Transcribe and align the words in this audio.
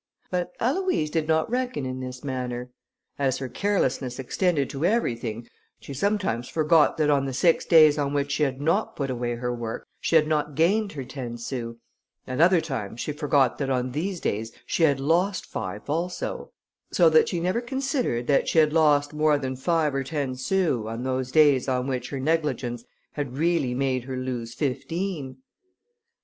But 0.31 0.57
Aloïse 0.57 1.11
did 1.11 1.27
not 1.27 1.47
reckon 1.47 1.85
in 1.85 1.99
this 1.99 2.23
manner. 2.23 2.71
As 3.19 3.37
her 3.37 3.47
carelessness 3.47 4.17
extended 4.17 4.67
to 4.71 4.83
everything, 4.83 5.47
she 5.79 5.93
sometimes 5.93 6.49
forgot 6.49 6.97
that 6.97 7.11
on 7.11 7.25
the 7.27 7.35
six 7.35 7.65
days 7.65 7.99
on 7.99 8.11
which 8.11 8.31
she 8.31 8.41
had 8.41 8.59
not 8.59 8.95
put 8.95 9.11
away 9.11 9.35
her 9.35 9.53
work, 9.53 9.85
she 9.99 10.15
had 10.15 10.25
not 10.27 10.55
gained 10.55 10.93
her 10.93 11.03
ten 11.03 11.37
sous; 11.37 11.75
at 12.25 12.41
other 12.41 12.61
times 12.61 12.99
she 12.99 13.11
forgot 13.13 13.59
that 13.59 13.69
on 13.69 13.91
these 13.91 14.19
days 14.19 14.51
she 14.65 14.81
had 14.81 14.99
lost 14.99 15.45
five 15.45 15.87
also, 15.87 16.51
so 16.91 17.07
that 17.07 17.29
she 17.29 17.39
never 17.39 17.61
considered 17.61 18.25
that 18.25 18.47
she 18.47 18.57
had 18.57 18.73
lost 18.73 19.13
more 19.13 19.37
than 19.37 19.55
five 19.55 19.93
or 19.93 20.03
ten 20.03 20.33
sous, 20.35 20.83
on 20.87 21.03
those 21.03 21.31
days 21.31 21.67
on 21.67 21.85
which 21.85 22.09
her 22.09 22.19
negligence 22.19 22.85
had 23.11 23.37
really 23.37 23.75
made 23.75 24.05
her 24.05 24.17
lose 24.17 24.55
fifteen. 24.55 25.37